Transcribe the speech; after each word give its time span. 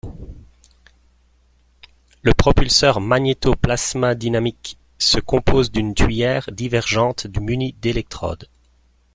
Le 2.23 2.33
propulseur 2.33 3.01
magnétoplasmadynamique 3.01 4.79
se 4.97 5.19
compose 5.19 5.69
d’une 5.69 5.93
tuyère 5.93 6.49
divergente 6.51 7.27
munie 7.39 7.73
d'électrodes. 7.73 8.49